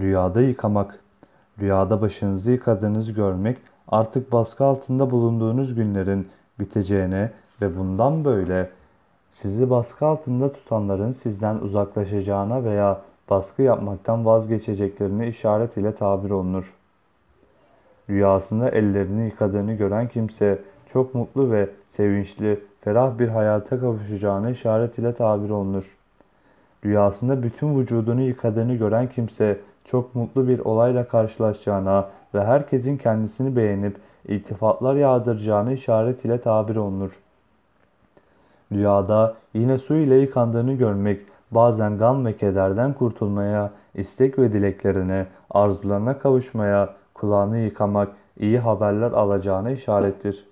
[0.00, 0.98] Rüyada yıkamak.
[1.60, 3.58] Rüyada başınızı yıkadığınızı görmek
[3.88, 6.28] artık baskı altında bulunduğunuz günlerin
[6.60, 7.30] biteceğine
[7.60, 8.70] ve bundan böyle
[9.30, 13.00] sizi baskı altında tutanların sizden uzaklaşacağına veya
[13.30, 16.74] baskı yapmaktan vazgeçeceklerine işaret ile tabir olunur.
[18.10, 20.58] Rüyasında ellerini yıkadığını gören kimse
[20.92, 25.96] çok mutlu ve sevinçli, ferah bir hayata kavuşacağına işaret ile tabir olunur.
[26.84, 29.60] Rüyasında bütün vücudunu yıkadığını gören kimse
[29.90, 33.96] çok mutlu bir olayla karşılaşacağına ve herkesin kendisini beğenip
[34.28, 37.10] iltifatlar yağdıracağına işaret ile tabir olunur.
[38.72, 41.20] Rüyada yine su ile yıkandığını görmek
[41.50, 49.70] bazen gam ve kederden kurtulmaya, istek ve dileklerine, arzularına kavuşmaya, kulağını yıkamak, iyi haberler alacağına
[49.70, 50.44] işarettir.